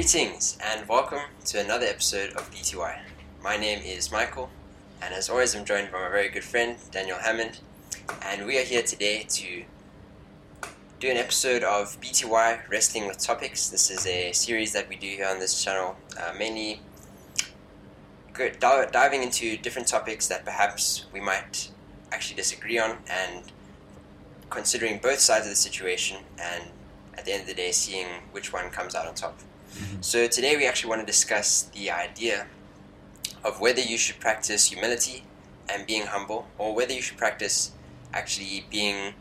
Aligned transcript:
Greetings 0.00 0.56
and 0.64 0.88
welcome 0.88 1.20
to 1.44 1.60
another 1.60 1.84
episode 1.84 2.30
of 2.30 2.50
BTY. 2.50 3.00
My 3.44 3.58
name 3.58 3.82
is 3.84 4.10
Michael, 4.10 4.48
and 5.02 5.12
as 5.12 5.28
always, 5.28 5.54
I'm 5.54 5.66
joined 5.66 5.92
by 5.92 6.00
my 6.00 6.08
very 6.08 6.30
good 6.30 6.42
friend 6.42 6.78
Daniel 6.90 7.18
Hammond, 7.18 7.60
and 8.22 8.46
we 8.46 8.58
are 8.58 8.62
here 8.62 8.80
today 8.80 9.26
to 9.28 9.62
do 11.00 11.10
an 11.10 11.18
episode 11.18 11.62
of 11.62 12.00
BTY 12.00 12.66
Wrestling 12.70 13.08
with 13.08 13.18
Topics. 13.18 13.68
This 13.68 13.90
is 13.90 14.06
a 14.06 14.32
series 14.32 14.72
that 14.72 14.88
we 14.88 14.96
do 14.96 15.06
here 15.06 15.26
on 15.26 15.38
this 15.38 15.62
channel, 15.62 15.96
uh, 16.18 16.32
mainly 16.38 16.80
diving 18.58 19.22
into 19.22 19.58
different 19.58 19.86
topics 19.86 20.28
that 20.28 20.46
perhaps 20.46 21.04
we 21.12 21.20
might 21.20 21.70
actually 22.10 22.36
disagree 22.36 22.78
on, 22.78 22.96
and 23.06 23.52
considering 24.48 24.96
both 24.96 25.20
sides 25.20 25.44
of 25.44 25.50
the 25.50 25.56
situation, 25.56 26.22
and 26.38 26.70
at 27.18 27.26
the 27.26 27.32
end 27.32 27.42
of 27.42 27.48
the 27.48 27.54
day, 27.54 27.70
seeing 27.70 28.06
which 28.32 28.50
one 28.50 28.70
comes 28.70 28.94
out 28.94 29.06
on 29.06 29.14
top. 29.14 29.38
So 30.00 30.26
today 30.26 30.56
we 30.56 30.66
actually 30.66 30.90
want 30.90 31.02
to 31.02 31.06
discuss 31.06 31.62
the 31.74 31.90
idea 31.90 32.46
of 33.44 33.60
whether 33.60 33.80
you 33.80 33.96
should 33.98 34.18
practice 34.20 34.66
humility 34.66 35.24
and 35.72 35.86
being 35.86 36.06
humble, 36.06 36.46
or 36.58 36.74
whether 36.74 36.92
you 36.92 37.02
should 37.02 37.16
practice 37.16 37.72
actually 38.12 38.66
being 38.70 39.14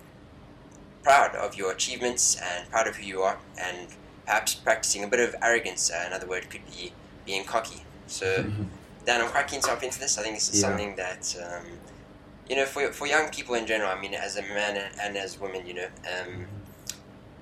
proud 1.04 1.36
of 1.36 1.56
your 1.56 1.72
achievements 1.72 2.36
and 2.42 2.70
proud 2.70 2.88
of 2.88 2.96
who 2.98 3.06
you 3.06 3.22
are, 3.22 3.38
and 3.58 3.88
perhaps 4.26 4.56
practicing 4.56 5.04
a 5.04 5.08
bit 5.08 5.20
of 5.20 5.36
arrogance. 5.42 5.92
Uh, 5.92 6.04
another 6.08 6.28
word 6.28 6.50
could 6.50 6.66
be 6.66 6.92
being 7.26 7.44
cocky. 7.44 7.84
So, 8.08 8.52
Dan, 9.06 9.22
I'm 9.22 9.30
quite 9.30 9.48
keen 9.48 9.62
to 9.62 9.68
jump 9.68 9.84
into 9.84 10.00
this. 10.00 10.18
I 10.18 10.24
think 10.24 10.36
this 10.36 10.50
is 10.50 10.62
Yeah. 10.62 10.70
something 10.70 10.96
that, 10.96 11.36
um, 11.42 11.66
you 12.50 12.56
know, 12.56 12.66
for, 12.66 12.92
for 12.92 13.06
young 13.08 13.30
people 13.30 13.56
in 13.56 13.66
general, 13.68 13.92
I 13.92 14.00
mean, 14.00 14.14
as 14.14 14.38
a 14.38 14.42
man 14.42 14.78
and, 14.78 15.00
and 15.00 15.18
as 15.18 15.40
women, 15.40 15.66
you 15.68 15.76
know, 15.76 15.88
um, 16.06 16.48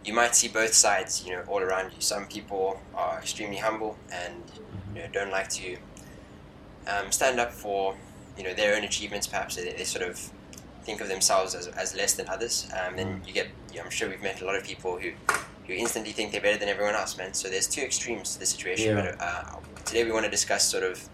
you 0.07 0.13
might 0.13 0.35
see 0.35 0.47
both 0.47 0.73
sides, 0.73 1.25
you 1.25 1.33
know, 1.33 1.43
all 1.47 1.61
around 1.61 1.91
you. 1.93 1.99
Some 1.99 2.25
people 2.27 2.79
are 2.95 3.19
extremely 3.19 3.57
humble 3.57 3.97
and 4.11 4.41
you 4.95 5.01
know 5.01 5.07
don't 5.11 5.31
like 5.31 5.49
to 5.49 5.75
um, 6.87 7.11
stand 7.11 7.39
up 7.39 7.51
for 7.51 7.95
you 8.37 8.43
know 8.45 8.53
their 8.53 8.75
own 8.75 8.83
achievements. 8.85 9.27
Perhaps 9.27 9.57
they, 9.57 9.73
they 9.73 9.83
sort 9.83 10.07
of 10.07 10.17
think 10.83 11.01
of 11.01 11.09
themselves 11.09 11.53
as, 11.53 11.67
as 11.67 11.93
less 11.95 12.13
than 12.13 12.27
others. 12.29 12.69
Um, 12.71 12.95
then 12.95 13.21
you 13.27 13.33
get, 13.33 13.47
you 13.71 13.79
know, 13.79 13.83
I'm 13.83 13.91
sure 13.91 14.07
we've 14.09 14.21
met 14.21 14.41
a 14.41 14.45
lot 14.45 14.55
of 14.55 14.63
people 14.63 14.97
who 14.97 15.11
who 15.67 15.73
instantly 15.73 16.13
think 16.13 16.31
they're 16.31 16.39
better 16.39 16.57
than 16.57 16.69
everyone 16.69 16.95
else, 16.95 17.17
man. 17.17 17.33
So 17.33 17.49
there's 17.49 17.67
two 17.67 17.81
extremes 17.81 18.33
to 18.33 18.39
the 18.39 18.45
situation. 18.45 18.95
Yeah. 18.95 19.11
But 19.11 19.21
uh, 19.21 19.57
today 19.83 20.05
we 20.05 20.11
want 20.13 20.23
to 20.23 20.31
discuss 20.31 20.63
sort 20.63 20.83
of 20.83 21.07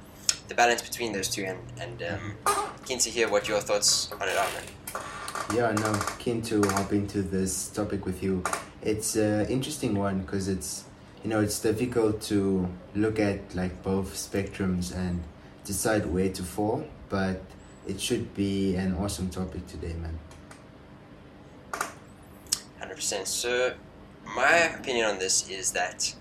the 0.48 0.54
balance 0.54 0.84
between 0.84 1.14
those 1.14 1.30
two, 1.30 1.46
and 1.46 1.60
and 1.80 2.04
um, 2.04 2.56
keen 2.86 3.00
to 3.00 3.10
hear 3.10 3.28
what 3.28 3.48
your 3.48 3.60
thoughts 3.60 4.12
on 4.12 4.30
it 4.30 4.38
are, 4.38 4.50
man. 4.54 4.64
Yeah, 5.56 5.72
no, 5.72 6.00
keen 6.20 6.42
to 6.44 6.62
hop 6.70 6.94
into 6.94 7.24
this 7.24 7.70
topic 7.70 8.06
with 8.06 8.22
you. 8.22 8.44
It's 8.84 9.16
an 9.16 9.48
interesting 9.48 9.96
one 9.96 10.22
because 10.22 10.50
it's, 10.50 10.84
you 11.24 11.30
know, 11.30 11.40
it's 11.40 11.60
difficult 11.60 12.22
to 12.24 12.68
look 12.96 13.18
at 13.18 13.56
like 13.56 13.82
both 13.82 14.14
spectrums 14.14 14.94
and 14.94 15.24
decide 15.64 16.06
where 16.06 16.30
to 16.30 16.44
fall, 16.44 16.86
but 17.08 17.42
it 17.88 18.00
should 18.00 18.34
be 18.34 18.76
an 18.76 18.96
awesome 18.96 19.30
topic 19.30 19.66
today, 19.68 19.94
man. 19.94 20.20
Hundred 22.80 22.96
percent. 22.96 23.28
So, 23.28 23.74
my 24.36 24.54
opinion 24.78 25.06
on 25.06 25.20
this 25.20 25.50
is 25.50 25.72
that 25.72 26.14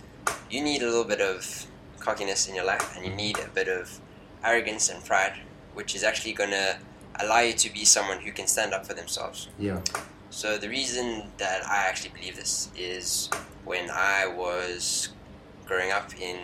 you 0.49 0.63
need 0.63 0.83
a 0.83 0.87
little 0.87 1.05
bit 1.05 1.21
of 1.21 1.67
cockiness 1.99 2.49
in 2.49 2.55
your 2.55 2.65
life, 2.65 2.97
and 2.97 3.05
you 3.05 3.13
need 3.13 3.39
a 3.39 3.49
bit 3.49 3.69
of 3.69 4.01
arrogance 4.45 4.89
and 4.89 5.05
pride, 5.05 5.35
which 5.75 5.95
is 5.97 6.05
actually 6.05 6.33
gonna 6.33 6.79
allow 7.17 7.41
you 7.41 7.53
to 7.55 7.73
be 7.73 7.85
someone 7.85 8.21
who 8.21 8.31
can 8.33 8.47
stand 8.47 8.73
up 8.73 8.87
for 8.87 8.95
themselves. 8.95 9.49
Yeah. 9.59 9.81
So 10.33 10.57
the 10.57 10.69
reason 10.69 11.31
that 11.37 11.65
I 11.67 11.87
actually 11.89 12.11
believe 12.11 12.37
this 12.37 12.71
is 12.75 13.29
when 13.67 13.91
I 13.91 14.27
was 14.27 15.11
growing 15.67 15.93
up 15.93 16.11
in 16.19 16.39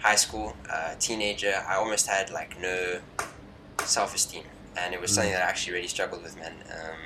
high 0.00 0.16
school, 0.16 0.56
uh, 0.68 0.96
teenager, 0.98 1.54
I 1.68 1.76
almost 1.76 2.08
had 2.08 2.30
like 2.30 2.60
no 2.60 3.00
self-esteem, 3.84 4.42
and 4.76 4.92
it 4.92 5.00
was 5.00 5.12
something 5.14 5.32
that 5.32 5.42
I 5.42 5.48
actually 5.48 5.74
really 5.74 5.88
struggled 5.88 6.22
with, 6.24 6.36
man. 6.36 6.52
Um, 6.68 6.98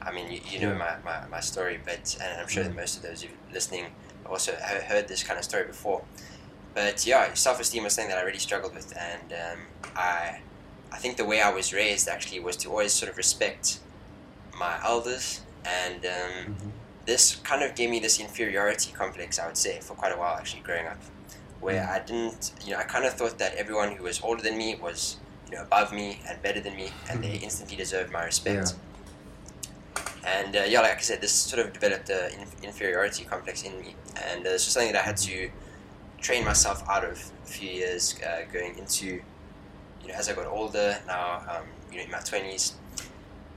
I 0.00 0.10
mean, 0.10 0.32
you, 0.32 0.40
you 0.50 0.58
know 0.60 0.74
my, 0.74 0.96
my, 1.04 1.26
my 1.30 1.40
story, 1.40 1.78
but 1.84 2.16
and 2.22 2.40
I'm 2.40 2.48
sure 2.48 2.64
that 2.64 2.72
Mm. 2.72 2.76
most 2.76 2.96
of 2.96 3.02
those 3.02 3.24
listening 3.52 3.86
also 4.24 4.54
have 4.56 4.84
heard 4.84 5.06
this 5.06 5.22
kind 5.22 5.38
of 5.38 5.44
story 5.44 5.64
before. 5.66 6.02
But 6.74 7.06
yeah, 7.06 7.32
self-esteem 7.34 7.84
was 7.84 7.92
something 7.94 8.10
that 8.10 8.18
I 8.18 8.22
really 8.22 8.38
struggled 8.38 8.74
with, 8.74 8.96
and 8.96 9.32
um, 9.32 9.58
I 9.96 10.40
I 10.90 10.96
think 10.96 11.18
the 11.18 11.26
way 11.26 11.42
I 11.42 11.50
was 11.50 11.74
raised 11.74 12.08
actually 12.08 12.40
was 12.40 12.56
to 12.58 12.70
always 12.70 12.94
sort 12.94 13.10
of 13.10 13.18
respect 13.18 13.80
my 14.58 14.74
elders, 14.84 15.40
and 15.64 16.04
um, 16.06 16.34
Mhm. 16.46 16.72
this 17.04 17.36
kind 17.36 17.62
of 17.62 17.74
gave 17.74 17.90
me 17.90 17.98
this 18.00 18.18
inferiority 18.20 18.92
complex, 18.92 19.38
I 19.38 19.46
would 19.46 19.56
say, 19.56 19.80
for 19.80 19.94
quite 19.94 20.12
a 20.12 20.16
while 20.18 20.36
actually 20.36 20.62
growing 20.62 20.86
up, 20.86 20.98
where 21.60 21.82
Mm. 21.82 21.90
I 21.94 21.98
didn't, 22.00 22.52
you 22.64 22.72
know, 22.72 22.78
I 22.78 22.84
kind 22.84 23.04
of 23.04 23.14
thought 23.14 23.38
that 23.38 23.54
everyone 23.54 23.92
who 23.96 24.02
was 24.04 24.20
older 24.22 24.42
than 24.42 24.56
me 24.56 24.74
was, 24.74 25.16
you 25.50 25.56
know, 25.56 25.62
above 25.62 25.92
me 25.92 26.20
and 26.28 26.40
better 26.42 26.60
than 26.60 26.74
me, 26.76 26.92
and 27.08 27.22
they 27.22 27.34
instantly 27.36 27.76
deserved 27.76 28.10
my 28.12 28.24
respect. 28.24 28.74
And 30.24 30.56
uh, 30.56 30.62
yeah, 30.66 30.80
like 30.80 30.98
I 30.98 31.00
said, 31.00 31.20
this 31.20 31.32
sort 31.32 31.64
of 31.64 31.72
developed 31.72 32.10
an 32.10 32.32
in- 32.40 32.64
inferiority 32.64 33.24
complex 33.24 33.62
in 33.62 33.80
me, 33.80 33.94
and 34.28 34.40
uh, 34.46 34.50
this 34.50 34.66
was 34.66 34.72
something 34.74 34.92
that 34.92 35.02
I 35.02 35.06
had 35.06 35.16
to 35.18 35.50
train 36.20 36.44
myself 36.44 36.82
out 36.88 37.04
of 37.04 37.30
a 37.44 37.46
few 37.46 37.70
years 37.70 38.16
uh, 38.26 38.42
going 38.52 38.76
into, 38.78 39.06
you 39.06 40.08
know, 40.08 40.14
as 40.14 40.28
I 40.28 40.32
got 40.34 40.46
older. 40.46 40.98
Now, 41.06 41.42
um, 41.48 41.66
you 41.92 41.98
know, 41.98 42.04
in 42.04 42.10
my 42.10 42.18
twenties. 42.20 42.72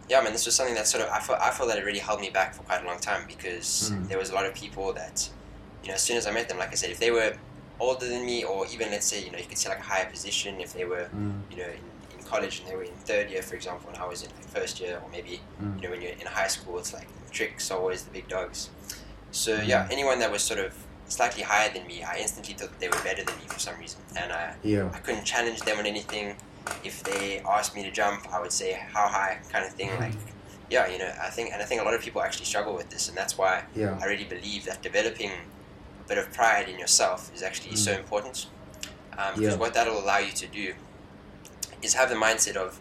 Yeah, 0.10 0.22
man, 0.22 0.32
this 0.34 0.46
was 0.46 0.56
something 0.56 0.76
that 0.76 0.88
sort 0.88 1.04
of 1.04 1.10
I 1.12 1.20
felt 1.20 1.40
I 1.40 1.52
felt 1.52 1.70
that 1.70 1.78
it 1.78 1.86
really 1.86 2.00
held 2.00 2.20
me 2.20 2.30
back 2.32 2.54
for 2.56 2.64
quite 2.64 2.82
a 2.84 2.86
long 2.86 3.00
time 3.00 3.24
because 3.28 3.92
Mm. 3.94 4.08
there 4.10 4.18
was 4.18 4.30
a 4.32 4.34
lot 4.36 4.46
of 4.46 4.54
people 4.56 4.92
that, 4.94 5.30
you 5.84 5.90
know, 5.90 5.94
as 5.96 6.02
soon 6.02 6.18
as 6.18 6.26
I 6.28 6.32
met 6.32 6.48
them, 6.50 6.58
like 6.58 6.72
I 6.72 6.76
said, 6.76 6.90
if 6.90 7.00
they 7.00 7.12
were 7.12 7.34
older 7.80 8.08
than 8.08 8.26
me, 8.26 8.44
or 8.44 8.66
even 8.74 8.90
let's 8.92 9.06
say, 9.06 9.24
you 9.24 9.32
know, 9.32 9.38
you 9.38 9.46
could 9.46 9.58
say 9.58 9.70
like 9.70 9.80
a 9.80 9.84
higher 9.94 10.10
position, 10.10 10.60
if 10.60 10.74
they 10.74 10.86
were 10.86 11.08
Mm, 11.16 11.42
you 11.52 11.58
know, 11.58 11.70
in, 11.80 12.18
in 12.20 12.26
college 12.26 12.60
and 12.60 12.68
they 12.70 12.76
were 12.76 12.84
in 12.84 12.96
third 13.06 13.30
year, 13.30 13.42
for 13.44 13.56
example, 13.56 13.90
and 13.90 13.98
I 13.98 14.08
was 14.08 14.24
in 14.24 14.30
like 14.36 14.48
first 14.50 14.80
year, 14.82 15.00
or 15.04 15.10
maybe, 15.10 15.42
Mm. 15.62 15.76
you 15.78 15.82
know, 15.84 15.92
when 15.92 16.02
you're 16.02 16.12
in 16.24 16.28
high 16.28 16.48
school, 16.56 16.80
it's 16.80 16.94
like 16.94 17.08
tricks 17.32 17.70
are 17.72 17.80
always 17.80 18.02
the 18.04 18.12
big 18.12 18.28
dogs. 18.28 18.70
So, 19.32 19.52
yeah, 19.62 19.88
anyone 19.92 20.18
that 20.20 20.32
was 20.32 20.42
sort 20.44 20.60
of 20.60 20.74
slightly 21.08 21.44
higher 21.44 21.70
than 21.72 21.86
me, 21.88 22.04
I 22.04 22.18
instantly 22.18 22.54
thought 22.56 22.72
that 22.72 22.80
they 22.80 22.90
were 22.90 23.04
better 23.04 23.24
than 23.24 23.36
me 23.38 23.46
for 23.48 23.60
some 23.60 23.78
reason. 23.80 24.00
And 24.16 24.32
I, 24.34 24.56
yeah. 24.64 24.90
I 24.94 25.00
couldn't 25.00 25.26
challenge 25.26 25.60
them 25.62 25.78
on 25.80 25.86
anything. 25.86 26.36
If 26.84 27.04
they 27.04 27.40
asked 27.42 27.76
me 27.76 27.84
to 27.84 27.92
jump, 27.92 28.28
I 28.34 28.40
would 28.42 28.52
say, 28.52 28.80
how 28.94 29.08
high, 29.08 29.40
kind 29.52 29.66
of 29.66 29.74
thing. 29.74 29.90
Like, 30.00 30.16
yeah, 30.70 30.88
you 30.88 30.98
know, 31.00 31.12
I 31.22 31.30
think, 31.30 31.52
and 31.54 31.62
I 31.62 31.66
think 31.66 31.82
a 31.82 31.84
lot 31.84 31.94
of 31.94 32.02
people 32.02 32.22
actually 32.22 32.46
struggle 32.46 32.76
with 32.76 32.90
this, 32.90 33.08
and 33.10 33.18
that's 33.18 33.38
why 33.38 33.64
Yeah. 33.76 33.98
I 34.02 34.06
really 34.06 34.26
believe 34.26 34.66
that 34.66 34.82
developing 34.82 35.32
a 35.32 36.08
bit 36.08 36.18
of 36.18 36.32
pride 36.32 36.70
in 36.70 36.78
yourself 36.80 37.32
is 37.34 37.42
actually 37.44 37.76
so 37.76 37.92
important. 37.94 38.48
Um, 39.18 39.36
because 39.36 39.54
Yeah. 39.56 39.56
what 39.60 39.74
that'll 39.74 40.00
allow 40.00 40.20
you 40.20 40.32
to 40.32 40.48
do 40.48 40.74
is 41.82 41.94
have 41.96 42.10
the 42.10 42.16
mindset 42.16 42.56
of, 42.56 42.80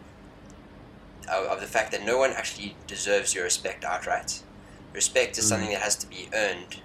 of 1.28 1.44
of 1.47 1.60
the 1.60 1.66
fact 1.66 1.91
that 1.93 2.05
no 2.05 2.16
one 2.19 2.32
actually 2.32 2.76
deserves 2.87 3.34
your 3.34 3.44
respect 3.44 3.84
outright. 3.84 4.43
Respect 4.94 5.37
is 5.38 5.44
Mm. 5.44 5.49
something 5.49 5.70
that 5.70 5.82
has 5.82 5.97
to 5.97 6.06
be 6.06 6.28
earned, 6.32 6.82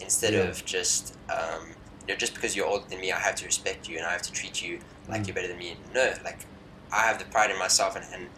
instead 0.00 0.34
Yeah. 0.34 0.40
of 0.48 0.64
just 0.64 1.14
um, 1.30 1.74
you 2.06 2.14
know 2.14 2.18
just 2.18 2.34
because 2.34 2.54
you're 2.56 2.66
older 2.66 2.84
than 2.88 3.00
me, 3.00 3.12
I 3.12 3.18
have 3.18 3.34
to 3.36 3.46
respect 3.46 3.88
you 3.88 3.96
and 3.98 4.06
I 4.06 4.12
have 4.12 4.22
to 4.22 4.32
treat 4.32 4.62
you 4.62 4.80
like 5.08 5.22
Mm. 5.22 5.26
you're 5.28 5.34
better 5.34 5.48
than 5.48 5.58
me. 5.58 5.76
No, 5.94 6.14
like 6.24 6.46
I 6.92 7.02
have 7.02 7.18
the 7.18 7.24
pride 7.26 7.50
in 7.50 7.58
myself, 7.58 7.96
and, 7.96 8.04
and, 8.12 8.28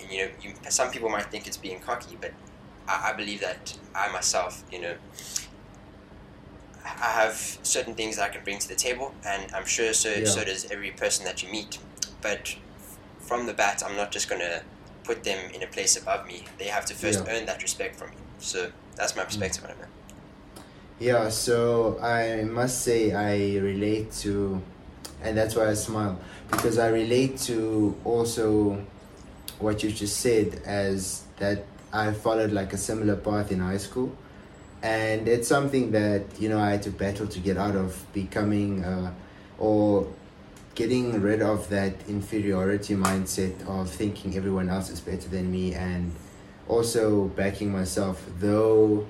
and 0.00 0.12
you 0.12 0.18
know, 0.26 0.30
you, 0.42 0.54
some 0.68 0.90
people 0.90 1.08
might 1.08 1.30
think 1.30 1.46
it's 1.46 1.56
being 1.56 1.80
cocky, 1.80 2.16
but 2.20 2.32
I, 2.88 3.10
I 3.10 3.12
believe 3.14 3.40
that 3.40 3.76
I 3.94 4.10
myself, 4.12 4.64
you 4.70 4.80
know, 4.80 4.94
I 6.84 7.10
have 7.12 7.58
certain 7.62 7.94
things 7.94 8.16
that 8.16 8.24
I 8.24 8.28
can 8.32 8.42
bring 8.44 8.58
to 8.58 8.68
the 8.68 8.74
table, 8.74 9.14
and 9.26 9.50
I'm 9.54 9.66
sure 9.66 9.92
so 9.92 10.10
Yeah. 10.10 10.24
so 10.24 10.44
does 10.44 10.70
every 10.70 10.90
person 10.90 11.24
that 11.26 11.42
you 11.42 11.50
meet. 11.50 11.78
But 12.22 12.56
from 13.18 13.46
the 13.46 13.52
bat, 13.52 13.82
I'm 13.86 13.96
not 13.96 14.12
just 14.12 14.28
gonna 14.28 14.62
put 15.04 15.24
them 15.24 15.50
in 15.54 15.62
a 15.62 15.66
place 15.66 15.96
above 15.96 16.26
me. 16.26 16.46
They 16.58 16.66
have 16.68 16.84
to 16.86 16.94
first 16.94 17.20
Yeah. 17.26 17.32
earn 17.34 17.46
that 17.46 17.62
respect 17.62 17.96
from 17.96 18.10
me. 18.10 18.16
So 18.38 18.72
that's 18.96 19.14
my 19.16 19.24
perspective 19.24 19.64
on 19.64 19.70
it, 19.70 19.78
man. 19.78 19.88
Yeah, 21.00 21.30
so 21.30 21.98
I 22.02 22.44
must 22.44 22.82
say 22.82 23.14
I 23.14 23.58
relate 23.58 24.12
to, 24.20 24.60
and 25.22 25.34
that's 25.34 25.56
why 25.56 25.70
I 25.70 25.72
smile 25.72 26.20
because 26.50 26.78
I 26.78 26.88
relate 26.88 27.38
to 27.48 27.96
also 28.04 28.84
what 29.60 29.82
you 29.82 29.92
just 29.92 30.20
said 30.20 30.60
as 30.66 31.24
that 31.38 31.64
I 31.90 32.12
followed 32.12 32.52
like 32.52 32.74
a 32.74 32.76
similar 32.76 33.16
path 33.16 33.50
in 33.50 33.60
high 33.60 33.78
school, 33.78 34.14
and 34.82 35.26
it's 35.26 35.48
something 35.48 35.90
that 35.92 36.38
you 36.38 36.50
know 36.50 36.58
I 36.58 36.72
had 36.72 36.82
to 36.82 36.90
battle 36.90 37.26
to 37.28 37.38
get 37.40 37.56
out 37.56 37.76
of 37.76 38.04
becoming 38.12 38.84
uh, 38.84 39.14
or 39.56 40.06
getting 40.74 41.18
rid 41.22 41.40
of 41.40 41.70
that 41.70 41.94
inferiority 42.08 42.94
mindset 42.94 43.66
of 43.66 43.88
thinking 43.88 44.36
everyone 44.36 44.68
else 44.68 44.90
is 44.90 45.00
better 45.00 45.30
than 45.30 45.50
me 45.50 45.72
and 45.72 46.14
also 46.68 47.24
backing 47.28 47.72
myself 47.72 48.22
though 48.38 49.06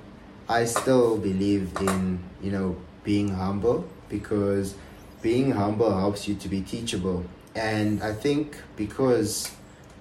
I 0.50 0.64
still 0.64 1.17
believe 1.17 1.70
in, 1.79 2.19
you 2.43 2.50
know, 2.50 2.76
being 3.05 3.29
humble 3.29 3.88
because 4.08 4.75
being 5.23 5.52
humble 5.52 5.97
helps 5.97 6.26
you 6.26 6.35
to 6.35 6.49
be 6.49 6.61
teachable. 6.61 7.25
And 7.55 8.02
I 8.02 8.12
think 8.12 8.56
because 8.75 9.49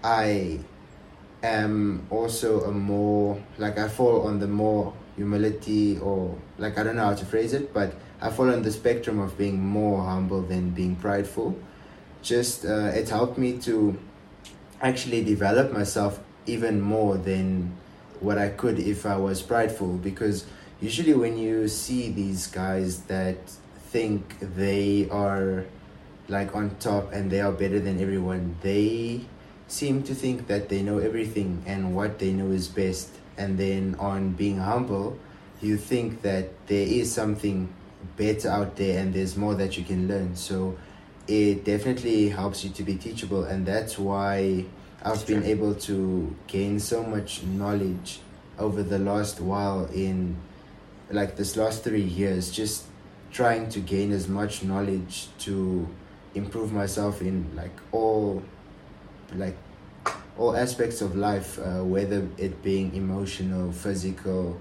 I 0.04 0.62
am 1.44 2.08
also 2.10 2.62
a 2.62 2.72
more 2.72 3.40
like 3.60 3.78
I 3.78 3.90
fall 3.90 4.26
on 4.26 4.40
the 4.40 4.48
more 4.48 4.92
humility 5.16 6.00
or 6.00 6.36
like 6.58 6.80
I 6.80 6.84
don't 6.84 6.96
know 6.96 7.06
how 7.06 7.14
to 7.14 7.26
phrase 7.26 7.54
it, 7.54 7.72
but 7.72 7.94
I 8.20 8.32
fall 8.32 8.50
on 8.50 8.64
the 8.64 8.72
spectrum 8.72 9.20
of 9.20 9.38
being 9.38 9.64
more 9.64 10.04
humble 10.04 10.42
than 10.42 10.72
being 10.72 10.96
prideful. 10.96 11.60
Just 12.24 12.66
uh, 12.66 12.90
it 12.96 13.08
helped 13.08 13.38
me 13.38 13.60
to 13.60 14.00
actually 14.82 15.24
develop 15.24 15.72
myself 15.72 16.20
even 16.48 16.82
more 16.82 17.18
than 17.18 17.78
what 18.20 18.38
I 18.38 18.50
could 18.50 18.80
if 18.80 19.06
I 19.06 19.18
was 19.18 19.42
prideful 19.42 19.98
because 19.98 20.46
usually 20.82 21.14
when 21.14 21.38
you 21.38 21.68
see 21.68 22.12
these 22.12 22.48
guys 22.48 23.02
that 23.04 23.38
think 23.92 24.38
they 24.40 25.10
are 25.10 25.66
like 26.28 26.56
on 26.56 26.76
top 26.80 27.12
and 27.12 27.32
they 27.32 27.42
are 27.42 27.52
better 27.52 27.80
than 27.80 28.00
everyone 28.00 28.56
they 28.62 29.22
seem 29.68 30.04
to 30.04 30.16
think 30.16 30.48
that 30.48 30.70
they 30.70 30.82
know 30.82 30.98
everything 30.98 31.64
and 31.66 31.96
what 31.96 32.20
they 32.20 32.32
know 32.32 32.52
is 32.52 32.68
best. 32.68 33.10
And 33.38 33.58
then 33.58 33.96
on 34.00 34.34
being 34.34 34.58
humble 34.58 35.18
you 35.62 35.78
think 35.78 36.22
that 36.22 36.50
there 36.68 36.88
is 36.88 37.12
something 37.12 37.74
better 38.16 38.50
out 38.50 38.76
there 38.78 39.00
and 39.00 39.14
there's 39.14 39.36
more 39.36 39.56
that 39.56 39.78
you 39.78 39.84
can 39.84 40.08
learn. 40.08 40.36
So 40.36 40.78
it 41.28 41.64
definitely 41.64 42.30
helps 42.30 42.64
you 42.64 42.70
to 42.72 42.84
be 42.84 42.96
teachable 42.96 43.44
and 43.44 43.66
that's 43.66 43.98
why 44.00 44.66
I've 45.04 45.26
been 45.26 45.44
able 45.44 45.76
to 45.76 46.36
gain 46.48 46.80
so 46.80 47.04
much 47.04 47.44
knowledge 47.44 48.20
over 48.58 48.84
the 48.84 49.00
last 49.00 49.40
while 49.40 49.86
in 49.94 50.36
like 51.10 51.38
this 51.38 51.56
last 51.56 51.84
three 51.84 52.04
years 52.04 52.52
just 52.52 52.86
trying 53.32 53.70
to 53.70 53.80
gain 53.80 54.12
as 54.12 54.28
much 54.28 54.64
knowledge 54.64 55.28
to 55.40 55.88
improve 56.36 56.74
myself 56.74 57.22
in 57.22 57.50
like 57.56 57.76
all 57.92 58.44
like 59.36 59.58
all 60.38 60.56
aspects 60.56 61.02
of 61.02 61.16
life 61.16 61.58
uh, 61.60 61.84
whether 61.84 62.28
it 62.38 62.62
being 62.62 62.94
emotional 62.96 63.72
physical 63.72 64.60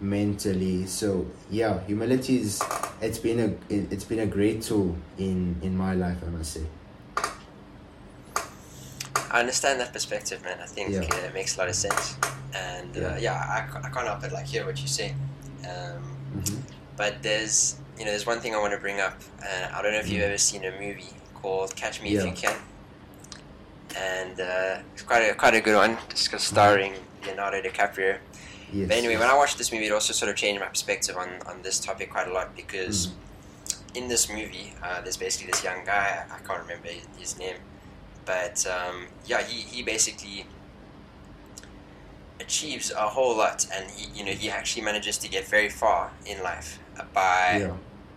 mentally. 0.00 0.86
So 0.86 1.26
yeah 1.50 1.80
humility 1.86 2.40
is 2.40 2.62
it's 3.00 3.18
been 3.18 3.40
a 3.40 3.74
it's 3.74 4.04
been 4.04 4.20
a 4.20 4.26
great 4.26 4.62
tool 4.62 4.96
in 5.18 5.56
in 5.62 5.76
my 5.76 5.94
life 5.94 6.18
i 6.26 6.28
must 6.28 6.52
say 6.52 6.62
I 9.30 9.40
understand 9.40 9.80
that 9.80 9.92
perspective, 9.92 10.42
man. 10.42 10.58
I 10.60 10.66
think 10.66 10.92
Yeah. 10.92 11.00
uh, 11.02 11.26
it 11.28 11.34
makes 11.34 11.56
a 11.56 11.60
lot 11.60 11.68
of 11.68 11.74
sense, 11.74 12.16
and 12.54 12.96
uh, 12.96 13.00
Yeah. 13.00 13.18
yeah, 13.18 13.34
I, 13.56 13.86
I 13.86 13.88
can't 13.90 14.06
help 14.06 14.20
but 14.22 14.32
like 14.32 14.46
hear 14.46 14.64
what 14.66 14.80
you 14.80 14.88
say. 14.88 15.14
Um, 15.68 16.02
hmm 16.44 16.60
but 16.96 17.22
there's 17.22 17.76
you 17.98 18.04
know 18.04 18.10
there's 18.10 18.26
one 18.26 18.40
thing 18.40 18.54
I 18.54 18.58
want 18.58 18.72
to 18.74 18.78
bring 18.78 19.00
up. 19.00 19.16
Uh, 19.42 19.68
I 19.74 19.82
don't 19.82 19.92
know 19.92 19.98
if 19.98 20.08
you've 20.10 20.22
Mm. 20.22 20.26
ever 20.30 20.38
seen 20.38 20.64
a 20.64 20.72
movie 20.72 21.14
called 21.34 21.74
Catch 21.76 22.02
Me 22.02 22.10
If 22.14 22.24
You 22.26 22.32
Can, 22.32 22.56
and 23.96 24.40
uh, 24.40 24.78
it's 24.94 25.02
quite 25.02 25.22
a 25.30 25.34
quite 25.34 25.54
a 25.54 25.60
good 25.60 25.76
one, 25.76 25.96
just 26.10 26.30
'cause 26.30 26.42
starring 26.42 26.94
Leonardo 27.24 27.60
DiCaprio. 27.62 28.18
yes 28.72 28.88
But 28.88 28.96
anyway, 28.98 29.16
when 29.16 29.28
I 29.28 29.36
watched 29.36 29.58
this 29.58 29.72
movie, 29.72 29.86
it 29.86 29.92
also 29.92 30.12
sort 30.12 30.30
of 30.30 30.36
changed 30.36 30.60
my 30.60 30.68
perspective 30.68 31.16
on, 31.16 31.28
on 31.46 31.62
this 31.62 31.78
topic 31.80 32.10
quite 32.10 32.28
a 32.28 32.32
lot 32.32 32.54
because 32.56 33.08
Mhm. 33.08 33.96
in 33.96 34.08
this 34.08 34.28
movie, 34.28 34.72
uh, 34.82 35.00
there's 35.02 35.16
basically 35.16 35.50
this 35.52 35.62
young 35.64 35.84
guy, 35.84 36.24
I 36.30 36.38
can't 36.46 36.60
remember 36.60 36.88
his 37.18 37.36
name, 37.38 37.56
but 38.30 38.56
um, 38.76 38.96
yeah, 39.30 39.42
he, 39.50 39.56
he 39.74 39.82
basically 39.94 40.38
achieves 42.40 42.90
a 42.92 43.06
whole 43.16 43.36
lot 43.36 43.66
and 43.74 43.90
he, 43.90 44.02
you 44.18 44.24
know, 44.24 44.32
he 44.32 44.48
actually 44.50 44.82
manages 44.82 45.18
to 45.18 45.28
get 45.28 45.44
very 45.56 45.68
far 45.68 46.10
in 46.26 46.42
life 46.42 46.78
by 47.12 47.58
yeah 47.60 47.76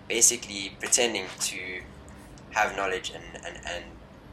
basically 0.10 0.63
pretending 0.81 1.25
to 1.39 1.60
have 2.51 2.75
knowledge 2.75 3.07
and, 3.18 3.24
and, 3.48 3.56
and 3.74 3.83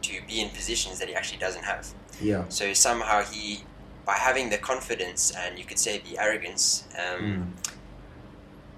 to 0.03 0.13
be 0.27 0.41
in 0.43 0.49
positions 0.51 0.99
that 0.99 1.09
he 1.09 1.15
actually 1.15 1.39
doesn't 1.39 1.65
have. 1.73 1.87
yeah 2.21 2.45
So 2.49 2.65
somehow 2.75 3.23
he, 3.23 3.63
by 4.05 4.15
having 4.29 4.51
the 4.51 4.59
confidence 4.59 5.23
and 5.41 5.59
you 5.59 5.65
could 5.65 5.79
say 5.79 5.93
the 6.09 6.19
arrogance, 6.19 6.65
um, 6.99 7.21
Mm. 7.23 7.43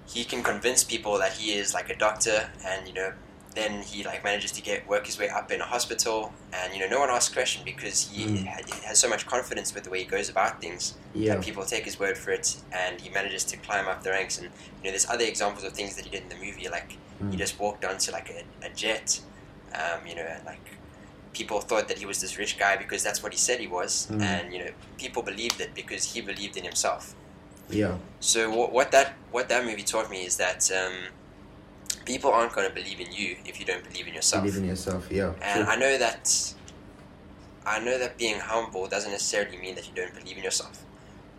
he 0.05 0.23
can 0.31 0.41
convince 0.43 0.83
people 0.93 1.17
that 1.23 1.33
he 1.39 1.47
is 1.61 1.73
like 1.73 1.89
a 1.89 1.97
doctor, 2.05 2.37
and 2.69 2.79
you 2.87 2.93
know, 2.99 3.11
then 3.55 3.81
he 3.83 4.03
like 4.03 4.23
manages 4.23 4.51
to 4.53 4.61
get 4.61 4.87
work 4.87 5.05
his 5.05 5.17
way 5.19 5.29
up 5.29 5.51
in 5.51 5.61
a 5.61 5.65
hospital, 5.65 6.33
and 6.53 6.73
you 6.73 6.79
know, 6.81 6.87
no 6.87 6.99
one 6.99 7.09
asks 7.09 7.33
question 7.33 7.61
because 7.63 8.09
he 8.09 8.25
Mm. 8.25 8.47
ha- 8.47 8.79
has 8.87 8.97
so 8.99 9.07
much 9.07 9.25
confidence 9.25 9.73
with 9.75 9.83
the 9.83 9.89
way 9.89 9.99
he 9.99 10.05
goes 10.05 10.27
about 10.29 10.59
things 10.61 10.95
yeah 11.13 11.35
that 11.35 11.43
people 11.43 11.63
take 11.65 11.85
his 11.85 11.99
word 11.99 12.17
for 12.17 12.31
it, 12.31 12.47
and 12.71 12.99
he 13.01 13.09
manages 13.09 13.43
to 13.45 13.55
climb 13.57 13.87
up 13.87 14.01
the 14.03 14.09
ranks. 14.09 14.37
And 14.39 14.45
you 14.79 14.83
know, 14.85 14.89
there's 14.91 15.07
other 15.09 15.25
examples 15.25 15.63
of 15.63 15.73
things 15.73 15.95
that 15.95 16.05
he 16.05 16.11
did 16.11 16.23
in 16.23 16.29
the 16.29 16.35
movie, 16.45 16.67
like 16.69 16.89
he 16.91 16.97
Mm. 17.35 17.37
just 17.37 17.59
walked 17.59 17.85
onto 17.85 18.11
like 18.11 18.29
a, 18.31 18.65
a 18.65 18.69
jet, 18.69 19.19
um, 19.75 19.99
you 20.07 20.15
know, 20.15 20.23
and 20.35 20.43
like 20.45 20.65
people 21.33 21.59
thought 21.61 21.87
that 21.87 21.97
he 21.99 22.05
was 22.05 22.19
this 22.21 22.37
rich 22.37 22.57
guy 22.59 22.75
because 22.75 23.01
that's 23.03 23.21
what 23.23 23.31
he 23.33 23.37
said 23.39 23.59
he 23.59 23.67
was, 23.67 24.07
Mm. 24.11 24.21
and 24.21 24.53
you 24.53 24.59
know, 24.63 24.71
people 24.97 25.21
believed 25.21 25.59
it 25.61 25.71
because 25.75 26.03
he 26.13 26.21
believed 26.21 26.57
in 26.57 26.63
himself. 26.63 27.13
yeah 27.69 27.95
So 28.19 28.49
what, 28.57 28.71
what 28.77 28.91
that 28.91 29.13
what 29.31 29.47
that 29.49 29.63
movie 29.65 29.83
taught 29.93 30.09
me 30.15 30.25
is 30.25 30.35
that 30.37 30.61
um, 30.79 30.95
people 32.05 32.31
aren't 32.31 32.53
going 32.53 32.67
to 32.67 32.73
believe 32.73 32.99
in 32.99 33.11
you 33.11 33.37
if 33.45 33.59
you 33.59 33.65
don't 33.65 33.83
believe 33.89 34.07
in 34.07 34.13
yourself. 34.13 34.43
believe 34.43 34.57
in 34.57 34.65
yourself 34.67 35.07
yeah 35.11 35.33
and. 35.41 35.67
I 35.67 35.75
know 35.75 35.97
that 35.97 36.53
I 37.65 37.79
know 37.79 37.97
that 37.97 38.17
being 38.17 38.39
humble 38.39 38.87
doesn't 38.87 39.11
necessarily 39.11 39.57
mean 39.57 39.75
that 39.75 39.87
you 39.87 39.93
don't 39.95 40.13
believe 40.13 40.37
in 40.37 40.43
yourself, 40.43 40.83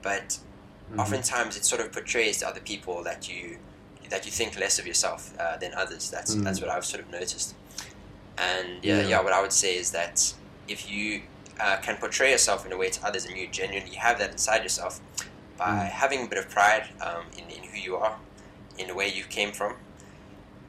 but 0.02 0.38
Mhm. 0.92 0.98
oftentimes 1.00 1.56
it 1.56 1.64
sort 1.64 1.80
of 1.82 1.92
portrays 1.92 2.38
to 2.38 2.48
other 2.48 2.60
people 2.60 3.02
that 3.04 3.28
you 3.28 3.58
that 4.10 4.24
you 4.26 4.30
think 4.30 4.56
less 4.58 4.78
of 4.78 4.86
yourself 4.86 5.32
uh, 5.38 5.56
than 5.56 5.72
others. 5.74 6.10
That's 6.10 6.34
Mm. 6.34 6.44
that's 6.44 6.60
what 6.60 6.70
I've 6.70 6.84
sort 6.84 7.02
of 7.04 7.10
noticed. 7.10 7.54
And 8.38 8.84
yeah, 8.84 9.00
Yeah. 9.00 9.08
yeah, 9.08 9.20
what 9.20 9.32
I 9.32 9.40
would 9.40 9.52
say 9.52 9.76
is 9.76 9.90
that 9.92 10.34
if 10.68 10.88
you 10.90 11.22
uh, 11.60 11.76
can 11.86 11.96
portray 11.96 12.30
yourself 12.32 12.66
in 12.66 12.72
a 12.72 12.76
way 12.76 12.90
to 12.90 13.00
others 13.06 13.24
and 13.26 13.36
you 13.38 13.46
genuinely 13.46 13.94
have 13.96 14.18
that 14.18 14.30
inside 14.32 14.62
yourself 14.64 15.00
by 15.56 15.66
Mm. 15.70 15.88
having 15.90 16.24
a 16.24 16.28
bit 16.28 16.38
of 16.38 16.48
pride 16.50 16.88
um, 17.00 17.24
in, 17.38 17.44
in 17.56 17.62
who 17.70 17.78
you 17.78 17.96
are, 17.96 18.16
in 18.76 18.88
the 18.88 18.94
way 18.94 19.06
you 19.08 19.22
came 19.24 19.52
from, 19.52 19.76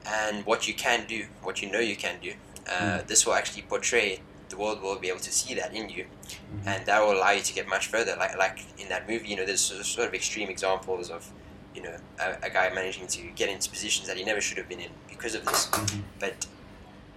and 0.07 0.46
what 0.46 0.68
you 0.68 0.74
can 0.74 1.06
do, 1.07 1.25
what 1.44 1.62
you 1.62 1.72
know 1.72 1.80
you 1.80 1.96
can 1.96 2.16
do, 2.22 2.34
uh, 2.72 3.02
this 3.07 3.25
will 3.25 3.34
actually 3.34 3.63
portray. 3.63 4.19
The 4.50 4.57
world 4.57 4.81
will 4.81 4.98
be 5.00 5.10
able 5.10 5.19
to 5.22 5.31
see 5.31 5.56
that 5.56 5.74
in 5.74 5.90
you, 5.90 6.06
Mhm. 6.06 6.68
and 6.68 6.86
that 6.86 7.02
will 7.02 7.13
allow 7.13 7.31
you 7.31 7.42
to 7.42 7.54
get 7.54 7.68
much 7.68 7.88
further. 7.88 8.16
Like 8.16 8.38
like 8.38 8.60
in 8.78 8.90
that 8.90 9.10
movie, 9.10 9.28
you 9.28 9.36
know, 9.36 9.46
there's 9.46 9.62
sort 9.62 10.07
of- 10.07 10.13
extreme 10.13 10.50
examples 10.50 11.10
of, 11.10 11.28
you 11.74 11.81
know, 11.81 11.98
a, 12.19 12.38
a 12.44 12.50
guy 12.50 12.69
managing 12.69 13.07
to 13.07 13.22
get 13.36 13.50
into 13.50 13.69
positions 13.69 14.07
that 14.07 14.18
he 14.18 14.24
never 14.24 14.40
should 14.42 14.57
have 14.57 14.69
been 14.69 14.80
in 14.80 14.92
because 15.10 15.34
of 15.36 15.46
this. 15.46 15.66
Mhm. 15.68 16.02
But 16.19 16.46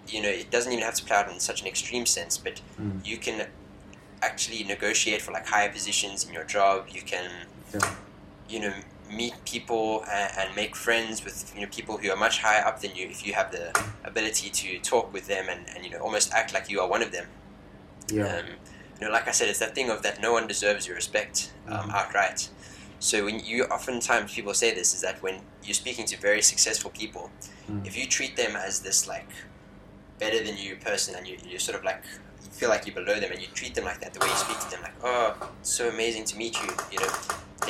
you 0.06 0.22
know, 0.22 0.30
it 0.30 0.50
doesn't 0.50 0.72
even 0.72 0.82
have 0.82 0.94
to 0.94 1.04
play 1.04 1.16
out 1.18 1.30
in 1.30 1.38
such 1.38 1.60
an 1.60 1.66
extreme 1.66 2.06
sense. 2.06 2.38
But 2.38 2.62
Mm. 2.80 3.04
you 3.06 3.18
can 3.18 3.46
actually 4.22 4.64
negotiate 4.64 5.20
for 5.20 5.32
like 5.32 5.46
higher 5.46 5.68
positions 5.70 6.24
in 6.24 6.32
your 6.32 6.44
job. 6.44 6.88
You 6.90 7.02
can, 7.02 7.30
Yeah. 7.74 7.94
you 8.48 8.60
know, 8.60 8.72
meet 9.10 9.34
people 9.44 10.04
and, 10.10 10.30
and 10.38 10.56
make 10.56 10.76
friends 10.76 11.24
with 11.24 11.52
you 11.54 11.62
know 11.62 11.68
people 11.68 11.96
who 11.98 12.10
are 12.10 12.16
much 12.16 12.38
higher 12.40 12.64
up 12.64 12.80
than 12.80 12.94
you 12.94 13.06
if 13.08 13.26
you 13.26 13.32
have 13.32 13.50
the 13.52 13.72
ability 14.04 14.50
to 14.50 14.78
talk 14.80 15.12
with 15.12 15.26
them 15.26 15.46
and, 15.48 15.66
and 15.74 15.84
you 15.84 15.90
know 15.90 15.98
almost 15.98 16.32
act 16.32 16.52
like 16.54 16.68
you 16.70 16.80
are 16.80 16.88
one 16.88 17.02
of 17.02 17.10
them. 17.12 17.26
yeah 18.12 18.38
Um, 18.38 18.46
you 19.00 19.06
know, 19.06 19.12
like 19.12 19.28
I 19.28 19.30
said, 19.32 19.48
it's 19.48 19.60
that 19.60 19.74
thing 19.76 19.90
of 19.90 20.02
that 20.02 20.20
no 20.20 20.32
one 20.32 20.46
deserves 20.48 20.86
your 20.86 20.96
respect 20.96 21.52
um, 21.68 21.88
Mhm. 21.88 21.94
outright. 21.94 22.48
So 22.98 23.24
when 23.24 23.38
you 23.38 23.64
oftentimes 23.64 24.34
people 24.34 24.54
say 24.54 24.74
this 24.74 24.92
is 24.92 25.00
that 25.02 25.22
when 25.22 25.40
you're 25.62 25.74
speaking 25.84 26.04
to 26.06 26.16
very 26.16 26.42
successful 26.42 26.90
people, 26.90 27.30
Mm. 27.70 27.86
if 27.86 27.96
you 27.96 28.06
treat 28.06 28.34
them 28.36 28.56
as 28.56 28.80
this 28.80 29.06
like 29.06 29.28
better 30.18 30.42
than 30.42 30.56
you 30.56 30.74
person 30.76 31.14
and 31.14 31.26
you 31.28 31.36
you 31.50 31.58
sort 31.58 31.76
of 31.78 31.84
like 31.84 32.02
you 32.44 32.50
feel 32.50 32.70
like 32.70 32.86
you're 32.86 32.94
below 33.02 33.20
them 33.20 33.30
and 33.30 33.40
you 33.40 33.46
treat 33.54 33.74
them 33.76 33.84
like 33.84 34.00
that 34.00 34.10
the 34.14 34.20
way 34.20 34.28
you 34.28 34.36
speak 34.46 34.58
to 34.58 34.70
them 34.72 34.80
like 34.82 34.94
oh 35.04 35.28
it's 35.60 35.70
so 35.80 35.88
amazing 35.88 36.24
to 36.24 36.34
meet 36.36 36.54
you 36.62 36.68
you 36.92 36.98
know 36.98 37.12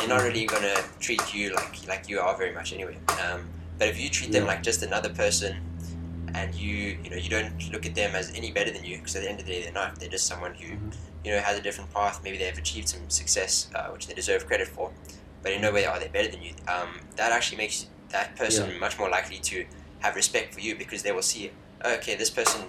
they're 0.09 0.17
not 0.19 0.25
really 0.25 0.47
gonna 0.47 0.75
treat 1.01 1.35
you 1.35 1.55
like 1.55 1.87
like 1.87 2.09
you 2.09 2.21
are 2.21 2.37
very 2.37 2.53
much 2.53 2.73
anyway. 2.73 2.97
Um, 3.25 3.49
but 3.79 3.89
if 3.89 4.01
you 4.01 4.09
treat 4.11 4.33
them 4.33 4.43
Yeah. 4.45 4.49
like 4.49 4.63
just 4.63 4.83
another 4.83 5.11
person 5.11 5.57
and 6.35 6.55
you 6.55 6.99
you 7.03 7.11
know 7.11 7.17
you 7.17 7.31
don't 7.31 7.73
look 7.73 7.87
at 7.87 7.95
them 7.95 8.15
as 8.15 8.33
any 8.35 8.51
better 8.51 8.71
than 8.71 8.85
you 8.85 8.99
because 8.99 9.17
at 9.17 9.23
the 9.23 9.29
end 9.31 9.41
of 9.41 9.47
the 9.47 9.53
day 9.53 9.63
they're 9.63 9.73
not. 9.73 9.99
They're 9.99 10.09
just 10.09 10.27
someone 10.27 10.55
who 10.55 10.75
Mhm. 10.75 10.95
you 11.25 11.33
know 11.33 11.41
has 11.41 11.59
a 11.59 11.63
different 11.63 11.93
path. 11.93 12.21
Maybe 12.23 12.39
they've 12.39 12.57
achieved 12.59 12.89
some 12.89 13.09
success 13.11 13.69
uh, 13.75 13.89
which 13.89 14.07
they 14.07 14.15
deserve 14.15 14.47
credit 14.47 14.69
for 14.69 14.91
but 15.43 15.53
in 15.53 15.61
no 15.61 15.71
way 15.71 15.85
are 15.87 16.01
they 16.01 16.09
better 16.09 16.29
than 16.29 16.43
you. 16.43 16.53
Um, 16.67 17.01
that 17.17 17.31
actually 17.31 17.59
makes 17.59 17.87
that 18.09 18.35
person 18.35 18.77
much 18.81 18.99
more 18.99 19.09
likely 19.09 19.39
to 19.39 19.65
have 20.01 20.17
respect 20.17 20.53
for 20.55 20.61
you 20.61 20.75
because 20.75 21.03
they 21.03 21.13
will 21.13 21.23
see 21.23 21.51
okay 21.85 22.15
this 22.17 22.31
person 22.31 22.61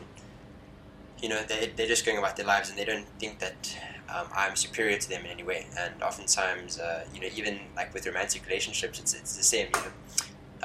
you 1.21 1.29
know 1.29 1.41
they, 1.43 1.71
they're 1.75 1.87
just 1.87 2.05
going 2.05 2.17
about 2.17 2.35
their 2.35 2.45
lives 2.45 2.69
and 2.69 2.77
they 2.77 2.85
don't 2.85 3.07
think 3.19 3.39
that 3.39 3.75
um, 4.13 4.27
I'm 4.35 4.55
superior 4.55 4.97
to 4.97 5.09
them 5.09 5.21
in 5.25 5.31
any 5.31 5.43
way 5.43 5.67
and 5.77 6.01
oftentimes 6.01 6.79
uh, 6.79 7.05
you 7.13 7.19
know 7.21 7.27
even 7.35 7.59
like 7.75 7.93
with 7.93 8.05
romantic 8.05 8.45
relationships 8.47 8.99
it's, 8.99 9.13
it's 9.13 9.35
the 9.37 9.43
same 9.43 9.67
you 9.75 9.81
know 9.81 9.91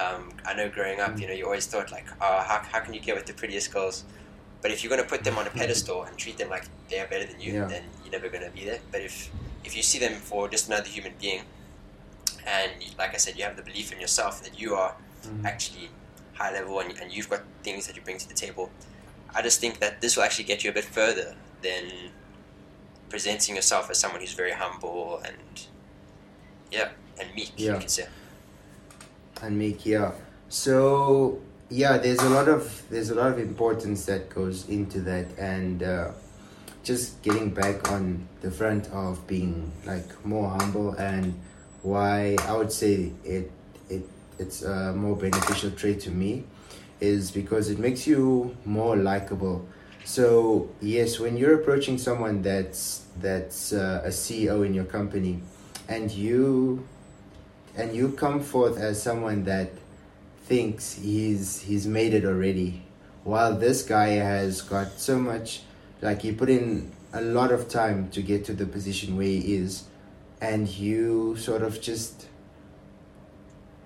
um, 0.05 0.31
I 0.45 0.55
know 0.55 0.69
growing 0.69 1.01
up 1.01 1.19
you 1.21 1.27
know 1.27 1.33
you 1.35 1.45
always 1.45 1.67
thought 1.67 1.93
like 1.93 2.07
oh 2.21 2.43
how, 2.49 2.61
how 2.73 2.81
can 2.81 2.95
you 2.95 3.01
get 3.01 3.15
with 3.17 3.27
the 3.27 3.35
prettiest 3.35 3.73
girls 3.73 4.05
but 4.63 4.71
if 4.71 4.83
you're 4.83 4.91
going 4.95 5.03
to 5.03 5.09
put 5.09 5.25
them 5.25 5.37
on 5.39 5.47
a 5.47 5.51
pedestal 5.51 6.05
and 6.05 6.17
treat 6.17 6.39
them 6.39 6.49
like 6.51 6.65
they 6.89 6.99
are 7.01 7.07
better 7.07 7.27
than 7.27 7.41
you 7.41 7.53
Yeah. 7.55 7.67
then 7.67 7.83
you're 8.03 8.13
never 8.13 8.29
going 8.29 8.45
to 8.45 8.51
be 8.51 8.65
there 8.65 8.81
but 8.91 9.01
if 9.03 9.31
if 9.65 9.77
you 9.77 9.83
see 9.83 9.99
them 9.99 10.15
for 10.15 10.49
just 10.49 10.67
another 10.69 10.89
human 10.89 11.13
being 11.21 11.43
and 12.47 12.71
like 12.99 13.15
I 13.15 13.17
said 13.19 13.37
you 13.39 13.45
have 13.45 13.57
the 13.57 13.63
belief 13.63 13.93
in 13.93 14.01
yourself 14.01 14.43
that 14.43 14.59
you 14.61 14.75
are 14.75 14.95
Mhm. 15.27 15.47
actually 15.47 15.89
high 16.35 16.53
level 16.53 16.81
and, 16.81 16.99
and 17.01 17.11
you've 17.13 17.31
got 17.31 17.43
things 17.63 17.87
that 17.87 17.97
you 17.97 18.03
bring 18.03 18.19
to 18.19 18.29
the 18.29 18.35
table. 18.35 18.71
I 19.35 19.41
just 19.41 19.59
think 19.61 19.79
that 19.81 20.01
this 20.03 20.17
will 20.17 20.25
actually 20.25 20.45
get 20.45 20.63
you 20.65 20.69
a 20.71 20.73
bit 20.75 20.85
further 20.85 21.35
than 21.63 21.85
presenting 23.15 23.55
yourself 23.55 23.89
as 23.93 23.97
someone 24.01 24.21
who's 24.21 24.33
very 24.33 24.51
humble 24.51 25.23
and 25.25 25.67
yeah, 26.73 26.89
and 27.21 27.33
meek. 27.37 27.53
Yeah. 27.57 27.75
You 27.75 27.79
can 27.79 27.89
say. 27.89 28.07
and 29.41 29.57
make 29.57 29.87
yeah 29.87 30.11
so 30.49 31.41
yeah 31.71 31.97
there's 31.97 32.19
a 32.19 32.29
lot 32.29 32.49
of 32.49 32.83
there's 32.91 33.11
a 33.11 33.15
lot 33.15 33.31
of 33.31 33.39
importance 33.39 34.05
that 34.07 34.23
goes 34.31 34.69
into 34.69 35.01
that 35.03 35.27
and 35.39 35.85
uh, 35.85 36.11
just 36.83 37.23
getting 37.23 37.51
back 37.51 37.89
on 37.93 38.27
the 38.41 38.51
front 38.51 38.89
of 38.89 39.25
being 39.29 39.71
like 39.87 40.09
more 40.27 40.49
humble 40.51 40.91
and 40.95 41.35
why 41.83 42.37
i 42.49 42.53
would 42.57 42.73
say 42.73 43.13
it 43.25 43.51
it 43.89 44.05
it's 44.41 44.63
a 44.63 44.93
more 44.93 45.17
beneficial 45.17 45.71
trait 45.71 46.01
to 46.01 46.11
me 46.11 46.43
is 47.01 47.31
because 47.31 47.71
it 47.71 47.79
makes 47.79 48.07
you 48.07 48.57
more 48.65 48.97
likable 48.97 49.57
so 50.05 50.69
yes 50.81 51.19
when 51.19 51.37
you're 51.37 51.55
approaching 51.55 51.97
someone 51.97 52.43
that's 52.43 53.07
that's 53.21 53.73
uh, 53.73 54.03
a 54.05 54.09
ceo 54.09 54.65
in 54.65 54.75
your 54.75 54.85
company 54.85 55.41
and 55.89 56.11
you 56.11 56.87
and 57.77 57.97
you 57.97 58.11
come 58.13 58.41
forth 58.41 58.79
as 58.79 59.03
someone 59.03 59.45
that 59.45 59.71
thinks 60.45 60.95
he's 60.95 61.63
he's 61.63 61.87
made 61.87 62.13
it 62.13 62.25
already 62.25 62.83
while 63.25 63.57
this 63.57 63.83
guy 63.83 64.09
has 64.09 64.61
got 64.61 64.93
so 64.99 65.19
much 65.19 65.63
like 66.03 66.21
he 66.21 66.31
put 66.31 66.51
in 66.51 66.93
a 67.15 67.23
lot 67.23 67.51
of 67.51 67.69
time 67.69 68.11
to 68.11 68.21
get 68.21 68.45
to 68.45 68.53
the 68.53 68.67
position 68.67 69.17
where 69.17 69.27
he 69.27 69.55
is 69.55 69.85
and 70.41 70.69
you 70.69 71.35
sort 71.37 71.63
of 71.63 71.81
just 71.81 72.27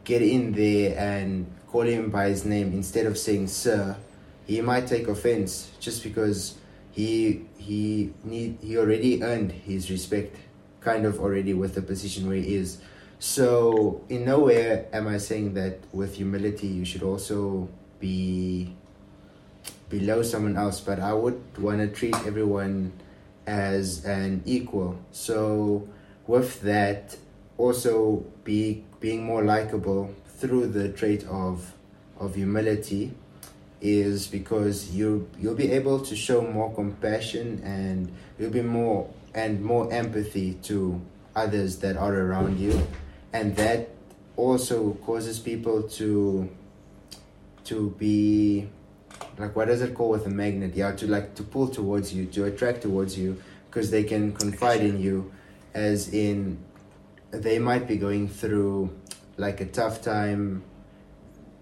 get 0.03 0.21
in 0.21 0.53
there 0.53 0.99
and 0.99 1.47
call 1.69 1.83
him 1.83 2.11
by 2.11 2.29
his 2.29 2.45
name 2.45 2.73
instead 2.73 3.07
of 3.07 3.17
saying 3.17 3.47
sir 3.47 3.97
he 4.49 4.61
might 4.61 4.89
take 4.89 5.07
offense 5.07 5.71
just 5.79 6.03
because 6.03 6.57
he 6.91 7.47
he 7.57 8.13
need 8.25 8.59
he 8.61 8.77
already 8.77 9.23
earned 9.23 9.53
his 9.53 9.93
respect 9.93 10.35
kind 10.81 11.07
of 11.07 11.21
already 11.21 11.55
with 11.55 11.77
the 11.77 11.83
position 11.83 12.27
where 12.27 12.39
he 12.39 12.57
is 12.57 12.81
so, 13.21 14.05
in 14.09 14.25
nowhere 14.25 14.87
am 14.93 15.09
I 15.09 15.19
saying 15.19 15.55
that 15.55 15.81
with 15.93 16.15
humility 16.15 16.69
you 16.69 16.85
should 16.85 17.03
also 17.03 17.69
be 17.99 18.77
below 19.89 20.23
someone 20.23 20.57
else, 20.57 20.81
but 20.81 21.01
I 21.01 21.13
would 21.15 21.43
want 21.59 21.79
to 21.79 21.89
treat 21.89 22.15
everyone 22.25 22.93
as 23.45 24.05
an 24.05 24.43
equal. 24.47 25.01
So, 25.11 25.89
with 26.29 26.61
that, 26.61 27.17
also 27.57 28.25
be 28.45 28.85
being 29.01 29.25
more 29.25 29.45
likable 29.45 30.15
through 30.39 30.69
the 30.69 30.91
trait 30.91 31.27
of 31.27 31.75
of 32.21 32.37
humility 32.37 33.15
is 33.81 34.27
because 34.27 34.91
you 34.91 35.29
you'll 35.39 35.55
be 35.55 35.71
able 35.73 36.01
to 36.01 36.17
show 36.17 36.43
more 36.43 36.75
compassion 36.75 37.61
and 37.65 38.11
you'll 38.39 38.51
be 38.51 38.63
more 38.63 39.09
and 39.35 39.63
more 39.63 39.93
empathy 39.93 40.55
to 40.55 41.01
others 41.37 41.79
that 41.79 41.97
are 41.97 42.15
around 42.15 42.59
you. 42.59 42.81
And 43.33 43.55
that 43.57 43.91
also 44.37 44.95
causes 45.05 45.39
people 45.39 45.83
to 45.83 46.49
to 47.65 47.91
be 47.99 48.69
like 49.39 49.55
what 49.55 49.69
does 49.69 49.83
it 49.83 49.95
call 49.95 50.11
with 50.11 50.27
a 50.27 50.31
magnet? 50.31 50.75
Yeah 50.75 50.93
to 50.93 51.07
like 51.07 51.35
to 51.37 51.43
pull 51.43 51.69
towards 51.69 52.13
you 52.13 52.27
to 52.27 52.45
attract 52.45 52.83
towards 52.83 53.19
you 53.19 53.41
because 53.71 53.91
they 53.91 54.05
can 54.05 54.33
confide 54.33 54.81
in 54.81 55.01
you 55.01 55.31
as 55.75 56.13
in 56.13 56.59
they 57.31 57.59
might 57.59 57.87
be 57.87 57.97
going 57.97 58.29
through 58.29 58.91
like 59.37 59.61
a 59.61 59.67
tough 59.67 60.03
time 60.03 60.63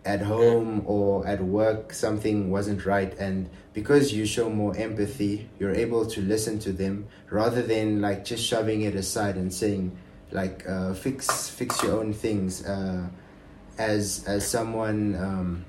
at 0.07 0.23
home 0.23 0.83
or 0.87 1.27
at 1.27 1.43
work 1.43 1.93
something 1.93 2.51
wasn't 2.51 2.87
right. 2.87 3.13
And 3.19 3.51
because 3.75 4.13
you 4.15 4.25
show 4.25 4.49
more 4.49 4.75
empathy 4.77 5.51
you're 5.59 5.75
able 5.75 6.07
to 6.07 6.23
listen 6.23 6.59
to 6.61 6.73
them 6.73 7.07
rather 7.29 7.61
than 7.61 8.01
like 8.01 8.25
just 8.25 8.45
shoving 8.45 8.83
it 8.83 8.95
aside 8.95 9.37
and 9.37 9.53
saying 9.53 9.97
like 10.31 10.67
uh, 10.69 10.95
fix 10.95 11.51
fix 11.51 11.83
your 11.83 11.99
own 12.01 12.13
things 12.15 12.65
uh, 12.65 13.07
as 13.79 14.25
as 14.27 14.49
someone 14.49 15.15
um, 15.17 15.65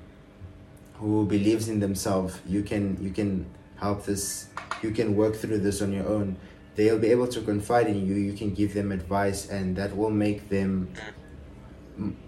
who 0.94 1.26
believes 1.26 1.68
in 1.68 1.80
themselves 1.80 2.40
you 2.46 2.62
can 2.62 2.96
you 3.02 3.10
can 3.10 3.44
help 3.76 4.04
this 4.04 4.48
you 4.82 4.90
can 4.90 5.16
work 5.16 5.34
through 5.34 5.58
this 5.58 5.82
on 5.82 5.92
your 5.92 6.06
own. 6.08 6.36
They'll 6.76 6.98
be 6.98 7.08
able 7.10 7.26
to 7.28 7.40
confide 7.40 7.88
in 7.88 8.06
you 8.06 8.14
you 8.14 8.32
can 8.32 8.54
give 8.54 8.72
them 8.72 8.92
advice 8.92 9.48
and 9.48 9.74
that 9.76 9.96
will 9.96 10.10
make 10.10 10.48
them 10.48 10.92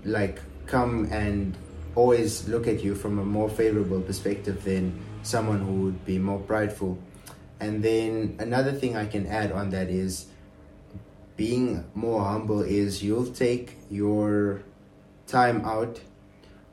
like 0.05 0.41
come 0.67 1.09
and 1.11 1.57
always 1.95 2.49
look 2.49 2.67
at 2.67 2.83
you 2.83 2.95
from 2.95 3.19
a 3.19 3.25
more 3.25 3.49
favorable 3.49 4.01
perspective 4.01 4.65
than 4.65 4.99
someone 5.23 5.61
who 5.61 5.73
would 5.85 6.05
be 6.05 6.19
more 6.19 6.39
prideful. 6.39 6.99
And 7.61 7.83
then 7.83 8.37
another 8.39 8.73
thing 8.73 8.97
i 8.97 9.05
can 9.05 9.27
add 9.27 9.53
on 9.53 9.71
that 9.71 9.91
is 9.91 10.27
being 11.37 11.85
more 11.95 12.25
humble 12.25 12.63
is 12.63 13.03
you'll 13.03 13.33
take 13.33 13.77
your 13.91 14.63
time 15.27 15.65
out 15.65 16.01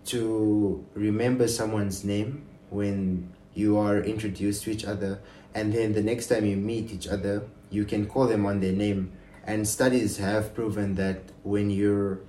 to 0.06 0.86
remember 0.94 1.48
someone's 1.48 2.04
name 2.04 2.46
when 2.70 3.34
you 3.54 3.78
are 3.78 4.00
introduced 4.00 4.64
to 4.64 4.72
each 4.72 4.86
other. 4.86 5.20
And 5.54 5.74
then 5.74 5.94
the 5.94 6.04
next 6.04 6.28
time 6.28 6.46
you 6.46 6.56
meet 6.56 6.92
each 6.92 7.08
other 7.08 7.48
you 7.70 7.86
can 7.86 8.06
call 8.06 8.28
them 8.28 8.46
on 8.46 8.60
their 8.60 8.74
name. 8.74 9.12
And 9.46 9.68
studies 9.68 10.18
have 10.18 10.54
proven 10.54 10.96
that 10.96 11.22
when 11.44 11.70
you're 11.70 12.20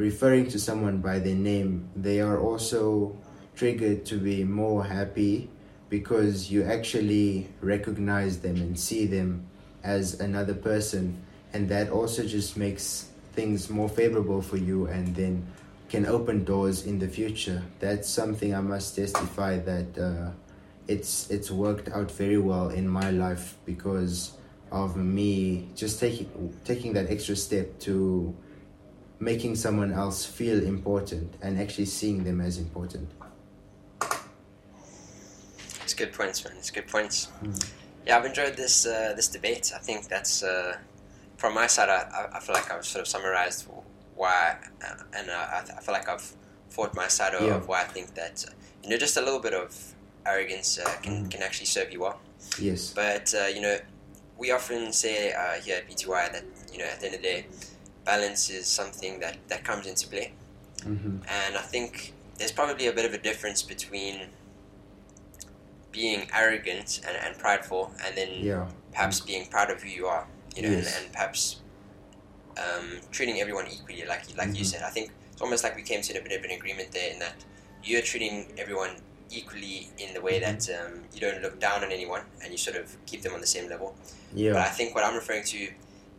referring 0.00 0.48
to 0.48 0.58
someone 0.58 0.96
by 0.96 1.18
their 1.18 1.34
name 1.34 1.86
they 1.94 2.20
are 2.22 2.40
also 2.40 3.14
triggered 3.54 4.02
to 4.06 4.16
be 4.16 4.42
more 4.42 4.82
happy 4.82 5.46
because 5.90 6.50
you 6.50 6.64
actually 6.64 7.46
recognize 7.60 8.38
them 8.40 8.56
and 8.56 8.80
see 8.80 9.04
them 9.04 9.44
as 9.84 10.18
another 10.18 10.54
person 10.54 11.22
and 11.52 11.68
that 11.68 11.90
also 11.90 12.24
just 12.24 12.56
makes 12.56 13.10
things 13.34 13.68
more 13.68 13.90
favorable 13.90 14.40
for 14.40 14.56
you 14.56 14.86
and 14.86 15.14
then 15.14 15.46
can 15.90 16.06
open 16.06 16.44
doors 16.44 16.86
in 16.86 16.98
the 16.98 17.08
future. 17.08 17.62
That's 17.80 18.08
something 18.08 18.54
i 18.54 18.60
must 18.60 18.96
testify 18.96 19.58
that 19.58 19.98
uh, 19.98 20.30
it's 20.88 21.30
it's 21.30 21.50
worked 21.50 21.88
out 21.90 22.10
very 22.10 22.38
well 22.38 22.70
in 22.70 22.88
my 22.88 23.10
life 23.10 23.56
because 23.66 24.32
of 24.72 24.96
me 24.96 25.68
just 25.74 26.00
taking 26.00 26.28
taking 26.64 26.94
that 26.94 27.10
extra 27.10 27.36
step 27.36 27.78
to 27.80 28.34
making 29.20 29.54
someone 29.56 29.92
else 29.92 30.24
feel 30.24 30.62
important 30.64 31.34
and 31.42 31.60
actually 31.60 31.84
seeing 31.84 32.24
them 32.24 32.40
as 32.40 32.58
important 32.58 33.08
It's 35.82 35.94
good 35.94 36.12
points, 36.12 36.44
man. 36.44 36.54
It's 36.58 36.70
good 36.70 36.86
points. 36.86 37.28
Mm. 37.42 37.70
Yeah, 38.06 38.16
I've 38.18 38.24
enjoyed 38.24 38.56
this 38.56 38.86
uh, 38.86 39.12
this 39.16 39.28
debate. 39.28 39.72
I 39.74 39.78
think 39.78 40.08
that's 40.08 40.42
uh, 40.42 40.76
from 41.36 41.52
my 41.54 41.66
side. 41.66 41.88
I, 41.88 42.28
I- 42.36 42.40
feel 42.40 42.54
like 42.54 42.70
I've 42.72 42.84
sort 42.86 43.02
of 43.02 43.08
summarized 43.08 43.66
why, 44.14 44.56
uh, 44.86 45.02
and 45.18 45.28
uh, 45.30 45.34
I, 45.56 45.58
I 45.76 45.80
feel 45.82 45.94
like 45.94 46.08
I've 46.08 46.34
fought 46.68 46.94
my 46.94 47.08
side 47.08 47.34
of, 47.34 47.42
Yeah. 47.42 47.56
of 47.56 47.66
why 47.68 47.80
I 47.82 47.88
think 47.96 48.14
that 48.14 48.44
you 48.84 48.88
know 48.90 48.96
just 48.98 49.16
a 49.16 49.20
little 49.20 49.40
bit 49.40 49.52
of 49.52 49.74
arrogance 50.24 50.78
uh, 50.78 50.84
can 51.02 51.24
Mm. 51.26 51.30
can 51.32 51.42
actually 51.42 51.66
serve 51.66 51.90
you 51.92 52.00
well. 52.00 52.18
yes 52.60 52.92
But 52.94 53.34
uh, 53.34 53.48
you 53.54 53.60
know, 53.60 53.76
we 54.38 54.52
often 54.52 54.92
say 54.92 55.32
uh, 55.32 55.54
here 55.64 55.76
at 55.78 55.88
BTY 55.90 56.32
that 56.34 56.44
you 56.72 56.78
know 56.78 56.86
at 56.92 57.00
the 57.00 57.06
end 57.06 57.14
of 57.16 57.22
the 57.22 57.26
day, 57.32 57.46
balance 58.04 58.50
is 58.50 58.66
something 58.66 59.20
that 59.20 59.36
that 59.48 59.64
comes 59.64 59.86
into 59.86 60.08
play. 60.08 60.32
hmm 60.82 61.18
And 61.28 61.56
I 61.56 61.62
think 61.62 62.12
there's 62.38 62.52
probably 62.52 62.86
a 62.86 62.92
bit 62.92 63.04
of 63.04 63.12
a 63.14 63.18
difference 63.18 63.62
between 63.62 64.28
being 65.92 66.28
arrogant 66.34 67.00
and, 67.06 67.16
and 67.24 67.36
prideful 67.38 67.92
and 68.06 68.16
then 68.16 68.28
yeah 68.42 68.66
perhaps 68.92 69.20
being 69.20 69.46
proud 69.46 69.70
of 69.70 69.80
who 69.82 69.88
you 69.88 70.06
are, 70.06 70.26
you 70.56 70.62
know, 70.62 70.70
Yes. 70.70 70.96
and, 70.96 71.04
and 71.04 71.12
perhaps 71.12 71.60
um, 72.58 72.98
treating 73.12 73.40
everyone 73.40 73.66
equally, 73.68 74.04
like 74.04 74.24
like 74.36 74.48
you 74.58 74.64
Mhm. 74.64 74.72
said. 74.72 74.82
I 74.82 74.90
think 74.90 75.12
it's 75.32 75.40
almost 75.40 75.62
like 75.64 75.76
we 75.76 75.82
came 75.82 76.02
to 76.02 76.18
a 76.18 76.22
bit 76.22 76.32
of 76.38 76.44
an 76.44 76.50
agreement 76.50 76.90
there 76.92 77.10
in 77.12 77.18
that 77.20 77.36
you're 77.84 78.02
treating 78.02 78.52
everyone 78.58 78.90
equally 79.30 79.90
in 79.98 80.12
the 80.12 80.20
way 80.20 80.40
Mhm. 80.40 80.44
that 80.46 80.60
um, 80.76 81.04
you 81.14 81.20
don't 81.20 81.40
look 81.40 81.60
down 81.60 81.84
on 81.84 81.92
anyone 81.92 82.22
and 82.42 82.50
you 82.52 82.58
sort 82.58 82.76
of 82.76 82.96
keep 83.06 83.22
them 83.22 83.32
on 83.32 83.40
the 83.40 83.46
same 83.46 83.68
level. 83.68 83.94
But 84.32 84.38
yeah 84.40 84.60
I 84.70 84.70
think 84.70 84.94
what 84.94 85.04
I'm 85.04 85.14
referring 85.14 85.44
to 85.44 85.68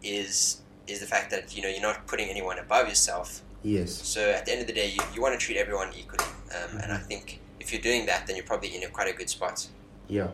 is 0.02 0.62
is 0.92 1.00
the 1.00 1.06
fact 1.06 1.30
that 1.32 1.56
you 1.56 1.62
know 1.64 1.70
you're 1.70 1.82
not 1.82 2.08
putting 2.08 2.30
anyone 2.30 2.58
above 2.60 2.88
yourself. 2.88 3.42
yes 3.64 3.92
So 4.16 4.22
at 4.32 4.46
the 4.46 4.52
end 4.54 4.62
of 4.62 4.68
the 4.68 4.74
day, 4.82 4.88
you, 4.96 5.02
you 5.14 5.22
want 5.22 5.34
to 5.40 5.46
treat 5.46 5.58
everyone 5.58 5.90
equally, 6.02 6.26
um, 6.58 6.72
and 6.82 6.92
I 6.92 6.98
think 6.98 7.40
if 7.60 7.72
you're 7.72 7.82
doing 7.82 8.06
that, 8.08 8.26
then 8.28 8.36
you're 8.36 8.46
probably 8.54 8.76
in 8.76 8.84
a 8.84 8.88
quite 8.98 9.08
a 9.14 9.16
good 9.20 9.30
spot. 9.30 9.68
yeah 10.08 10.30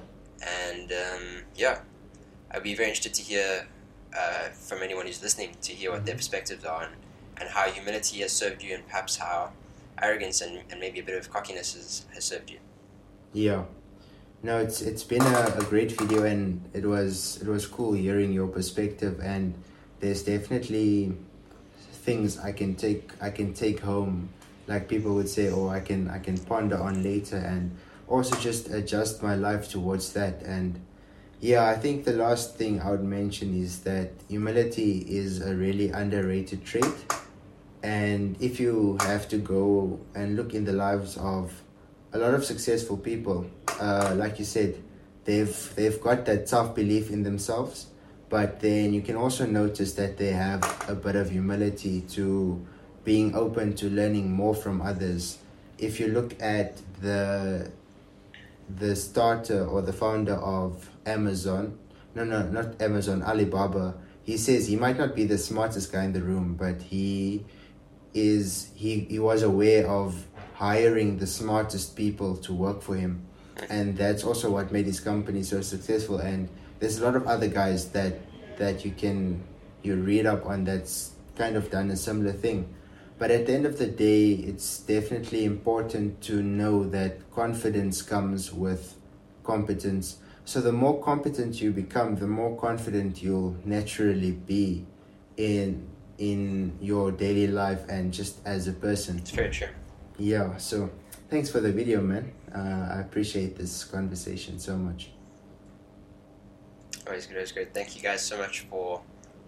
And 0.62 0.92
um, 0.92 1.24
yeah, 1.56 1.76
I'd 2.52 2.64
be 2.64 2.76
very 2.76 2.90
interested 2.90 3.14
to 3.16 3.24
hear 3.32 3.68
uh, 4.18 4.46
from 4.68 4.82
anyone 4.88 5.06
who's 5.08 5.22
listening 5.22 5.52
to 5.68 5.72
hear 5.74 5.92
what 5.92 6.06
their 6.06 6.16
Mhm. 6.16 6.22
perspectives 6.22 6.64
are 6.74 6.84
and, 6.88 6.96
and 7.40 7.50
how 7.50 7.66
humility 7.78 8.18
has 8.24 8.32
served 8.32 8.64
you, 8.64 8.72
and 8.76 8.84
perhaps 8.88 9.18
how 9.18 9.52
arrogance 10.02 10.38
and, 10.46 10.54
and 10.72 10.80
maybe 10.80 11.00
a 11.00 11.04
bit 11.10 11.18
of 11.22 11.30
cockiness 11.36 11.74
has, 11.78 12.06
has 12.14 12.24
served 12.24 12.50
you. 12.54 12.60
Yeah. 13.34 13.64
No, 14.44 14.60
it's 14.66 14.82
it's 14.82 15.04
been 15.04 15.24
a, 15.24 15.40
a 15.58 15.64
great 15.74 15.92
video 16.00 16.24
and 16.24 16.62
it 16.80 16.86
was 16.86 17.40
it 17.42 17.48
was 17.56 17.66
cool 17.66 17.94
hearing 17.94 18.32
your 18.40 18.48
perspective 18.48 19.16
and 19.34 19.46
there's 20.00 20.24
definitely 20.24 21.13
things 21.92 22.39
I 22.39 22.51
can 22.51 22.75
take 22.75 23.12
I 23.22 23.30
can 23.30 23.54
take 23.54 23.80
home. 23.80 24.30
Like 24.68 24.88
people 24.88 25.16
would 25.16 25.30
say 25.30 25.50
or 25.51 25.70
I 25.70 25.80
can 25.80 26.10
I 26.10 26.20
can 26.20 26.38
ponder 26.38 26.77
on 26.77 27.04
later 27.04 27.38
and 27.38 27.75
also 28.08 28.36
just 28.38 28.70
adjust 28.70 29.22
my 29.24 29.36
life 29.36 29.70
towards 29.70 30.13
that. 30.13 30.42
And 30.44 30.80
Yeah, 31.39 31.70
I 31.70 31.75
think 31.75 32.04
the 32.06 32.13
last 32.13 32.56
thing 32.56 32.82
I 32.82 32.89
would 32.89 33.04
mention 33.04 33.54
is 33.54 33.82
that 33.82 34.10
humility 34.27 35.06
is 35.08 35.39
a 35.42 35.54
really 35.54 35.92
underrated 35.92 36.66
trait. 36.66 36.98
And 37.84 38.36
if 38.42 38.60
you 38.60 38.98
have 39.01 39.30
to 39.30 39.38
go 39.38 40.00
and 40.16 40.36
look 40.36 40.56
in 40.56 40.66
the 40.66 40.74
lives 40.74 41.16
of 41.18 41.54
a 42.12 42.18
lot 42.18 42.34
of 42.34 42.44
successful 42.44 42.98
people, 42.98 43.46
uh, 43.80 44.16
like 44.18 44.39
you 44.39 44.46
said, 44.46 44.82
they've 45.25 45.75
they've 45.75 46.01
got 46.01 46.25
that 46.25 46.50
self 46.50 46.74
belief 46.74 47.12
in 47.12 47.22
themselves, 47.22 47.88
but 48.29 48.60
then 48.60 48.93
you 48.93 49.01
can 49.01 49.15
also 49.15 49.46
notice 49.46 49.93
that 49.93 50.17
they 50.17 50.31
have 50.31 50.62
a 50.89 50.96
bit 50.96 51.15
of 51.15 51.29
humility 51.29 52.01
to 52.01 52.65
being 53.03 53.36
open 53.36 53.74
to 53.75 53.89
learning 53.89 54.31
more 54.31 54.53
from 54.53 54.81
others. 54.81 55.38
If 55.77 56.00
you 56.00 56.07
look 56.07 56.41
at 56.41 56.81
the 57.01 57.72
the 58.69 58.96
starter 58.98 59.65
or 59.65 59.81
the 59.81 59.93
founder 59.93 60.36
of 60.36 60.89
Amazon, 61.05 61.77
no, 62.15 62.25
no, 62.25 62.43
not 62.43 62.81
Amazon, 62.81 63.24
Alibaba, 63.24 63.96
he 64.24 64.36
says 64.36 64.67
he 64.67 64.75
might 64.75 64.98
not 64.98 65.15
be 65.15 65.24
the 65.24 65.38
smartest 65.38 65.91
guy 65.93 66.03
in 66.03 66.12
the 66.12 66.22
room, 66.22 66.55
but 66.55 66.81
he 66.81 67.46
is 68.13 68.72
he, 68.75 69.01
he 69.01 69.19
was 69.19 69.43
aware 69.43 69.88
of 69.88 70.25
hiring 70.55 71.17
the 71.17 71.27
smartest 71.27 71.96
people 71.96 72.36
to 72.36 72.53
work 72.53 72.81
for 72.81 72.96
him. 72.96 73.25
And 73.69 73.96
that's 73.96 74.24
also 74.24 74.51
what 74.51 74.72
made 74.72 74.86
his 74.86 75.00
company 75.00 75.43
so 75.43 75.62
successful. 75.62 76.17
And 76.17 76.50
there's 76.79 77.00
a 77.00 77.05
lot 77.05 77.15
of 77.15 77.27
other 77.27 77.48
guys 77.48 77.89
that 77.89 78.19
that 78.57 78.86
you 78.86 78.91
can 78.91 79.43
you 79.84 79.96
read 79.96 80.25
up 80.25 80.46
on 80.46 80.63
that's 80.63 81.12
kind 81.36 81.55
of 81.55 81.69
done 81.69 81.91
a 81.91 81.96
similar 81.96 82.31
thing. 82.31 82.74
But 83.19 83.31
at 83.31 83.48
the 83.48 83.53
end 83.53 83.65
of 83.65 83.79
the 83.79 83.88
day, 83.88 84.31
it's 84.31 84.79
definitely 84.79 85.46
important 85.46 86.22
to 86.24 86.43
know 86.43 86.84
that 86.89 87.31
confidence 87.31 88.01
comes 88.01 88.53
with 88.53 88.96
competence. 89.43 90.17
So 90.46 90.62
the 90.62 90.72
more 90.72 91.01
competent 91.03 91.60
you 91.60 91.72
become, 91.72 92.15
the 92.15 92.27
more 92.27 92.55
confident 92.57 93.24
you'll 93.24 93.57
naturally 93.65 94.31
be 94.31 94.86
in 95.36 95.88
in 96.17 96.77
your 96.81 97.12
daily 97.12 97.48
life 97.48 97.86
and 97.89 98.13
just 98.13 98.39
as 98.46 98.67
a 98.67 98.74
person. 98.74 99.17
It's 99.19 99.31
very 99.31 99.51
true. 99.51 99.67
Yeah, 100.17 100.57
so 100.57 100.89
thanks 101.29 101.50
for 101.50 101.60
the 101.60 101.72
video, 101.72 102.01
man. 102.01 102.31
Uh, 102.53 102.96
I 102.96 103.01
appreciate 103.01 103.55
this 103.55 103.84
conversation 103.84 104.57
so 104.57 104.75
much. 104.77 105.12
Always 107.08 107.26
good, 107.26 107.38
always 107.38 107.52
good. 107.54 107.74
Thank 107.74 107.96
you 107.96 108.02
guys 108.02 108.22
so 108.22 108.38
much 108.38 108.62
for 108.70 109.02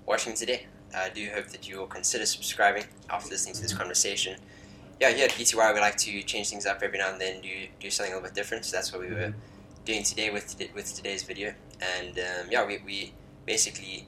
watching 0.06 0.34
today. 0.34 0.66
I 0.96 1.10
do 1.10 1.28
hope 1.34 1.48
that 1.48 1.68
you 1.68 1.78
will 1.78 1.88
consider 1.88 2.26
subscribing 2.26 2.86
after 3.10 3.30
listening 3.30 3.54
to 3.56 3.62
this 3.62 3.74
conversation. 3.74 4.40
Yeah, 5.00 5.10
here 5.12 5.26
at 5.26 5.32
BTY, 5.32 5.74
we 5.74 5.80
like 5.82 5.98
to 5.98 6.24
change 6.24 6.50
things 6.50 6.66
up 6.66 6.82
every 6.82 6.98
now 6.98 7.12
and 7.12 7.20
then, 7.20 7.42
do 7.42 7.50
do 7.80 7.90
something 7.90 8.14
a 8.14 8.16
little 8.16 8.30
bit 8.30 8.36
different. 8.36 8.66
So 8.66 8.78
that's 8.78 8.94
what 8.94 9.02
we 9.02 9.10
were 9.12 9.34
doing 9.84 10.04
today 10.04 10.30
with 10.30 10.56
with 10.74 10.96
today's 10.96 11.24
video. 11.24 11.54
And 11.82 12.18
um, 12.18 12.48
yeah, 12.50 12.66
we, 12.66 12.80
we 12.86 13.14
basically 13.46 14.08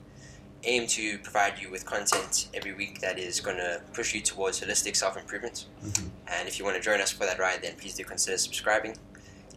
aim 0.63 0.87
to 0.87 1.17
provide 1.19 1.59
you 1.59 1.69
with 1.69 1.85
content 1.85 2.47
every 2.53 2.73
week 2.73 3.01
that 3.01 3.19
is 3.19 3.41
going 3.41 3.57
to 3.57 3.81
push 3.93 4.13
you 4.13 4.21
towards 4.21 4.61
holistic 4.61 4.95
self 4.95 5.17
improvement. 5.17 5.65
Mhm. 5.83 6.09
And 6.27 6.47
if 6.47 6.57
you 6.57 6.63
want 6.63 6.77
to 6.77 6.81
join 6.81 7.01
us 7.01 7.11
for 7.11 7.25
that 7.25 7.37
ride, 7.37 7.61
then 7.63 7.75
please 7.75 7.95
do 7.95 8.05
consider 8.05 8.37
subscribing, 8.37 8.95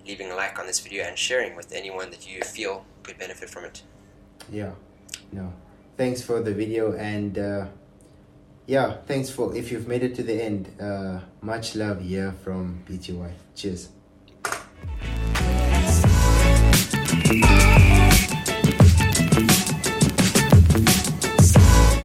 leaving 0.06 0.30
a 0.30 0.34
like 0.34 0.58
on 0.58 0.66
this 0.66 0.80
video, 0.80 1.04
and 1.04 1.18
sharing 1.18 1.56
with 1.56 1.72
anyone 1.72 2.10
that 2.10 2.28
you 2.28 2.42
feel 2.42 2.84
could 3.02 3.18
benefit 3.18 3.50
from 3.50 3.64
it. 3.64 3.82
Yeah, 4.50 4.72
no. 5.32 5.52
Thanks 5.96 6.22
for 6.22 6.40
the 6.40 6.52
video 6.52 6.94
and 6.94 7.38
uh, 7.38 7.66
yeah, 8.66 8.96
thanks 9.06 9.30
for 9.30 9.54
if 9.54 9.70
you've 9.70 9.86
made 9.86 10.02
it 10.02 10.14
to 10.16 10.22
the 10.22 10.42
end. 10.42 10.68
Uh, 10.80 11.20
much 11.40 11.76
love 11.76 12.00
here 12.00 12.34
from 12.42 12.82
BTY. 12.88 13.32
Cheers. 13.54 13.90